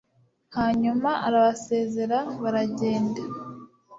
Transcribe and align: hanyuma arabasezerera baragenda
hanyuma 0.57 1.09
arabasezerera 1.27 2.19
baragenda 2.41 3.21